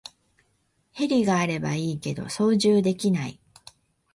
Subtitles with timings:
[0.93, 3.39] ヘリがあればいいけど操縦できない